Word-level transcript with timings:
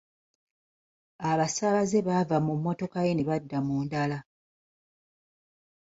Abasaabaze 1.31 1.97
baava 2.07 2.37
mu 2.45 2.53
mmotoka 2.57 2.99
ye 3.07 3.13
ne 3.15 3.23
badda 3.29 3.57
mu 3.67 3.75
ndala. 3.85 4.19